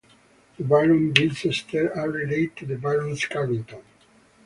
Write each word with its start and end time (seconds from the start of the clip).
The 0.57 0.63
Barons 0.63 1.13
Bicester 1.13 1.95
are 1.95 2.09
related 2.09 2.55
to 2.57 2.65
the 2.65 2.75
Barons 2.75 3.23
Carrington. 3.25 3.83